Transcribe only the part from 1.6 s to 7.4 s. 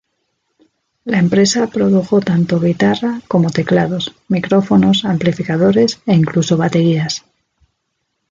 produjo tanto guitarra como teclados, micrófonos, amplificadores e incluso baterías.